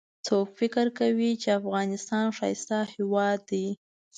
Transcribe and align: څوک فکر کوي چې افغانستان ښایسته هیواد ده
څوک 0.25 0.47
فکر 0.59 0.85
کوي 0.99 1.31
چې 1.41 1.49
افغانستان 1.59 2.25
ښایسته 2.37 2.77
هیواد 2.93 3.39
ده 3.49 3.65